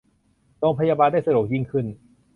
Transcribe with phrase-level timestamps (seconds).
[0.59, 1.85] โรงพยาบาลได้สะดวกยิ่งขึ้น